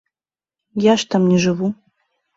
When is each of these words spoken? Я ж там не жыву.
Я 0.85 0.95
ж 1.03 1.09
там 1.11 1.29
не 1.35 1.45
жыву. 1.47 1.67